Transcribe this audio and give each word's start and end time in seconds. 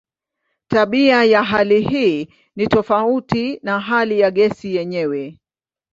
Tabia 0.67 1.23
ya 1.23 1.43
hali 1.43 1.81
hii 1.81 2.27
ni 2.55 2.67
tofauti 2.67 3.59
na 3.63 3.79
hali 3.79 4.19
ya 4.19 4.31
gesi 4.31 4.75
yenyewe. 4.75 5.37